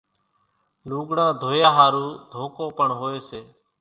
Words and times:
لُوڳڙان 0.89 1.31
ڌويا 1.41 1.69
ۿارُو 1.77 2.05
ڌوڪو 2.31 2.65
پڻ 2.77 2.89
هوئيَ 2.99 3.17
سي۔ 3.29 3.39